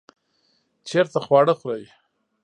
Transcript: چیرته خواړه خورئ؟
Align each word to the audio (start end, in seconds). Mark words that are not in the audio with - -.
چیرته 0.87 1.19
خواړه 1.25 1.53
خورئ؟ 1.59 1.83